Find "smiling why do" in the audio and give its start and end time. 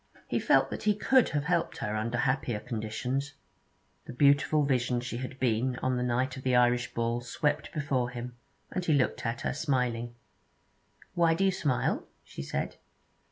9.53-11.45